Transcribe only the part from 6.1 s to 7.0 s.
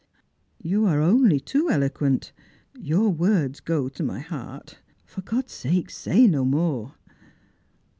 no more